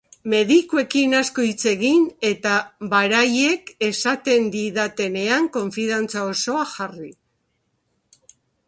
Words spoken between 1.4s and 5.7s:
hitz egin eta baraiek esaten didatenean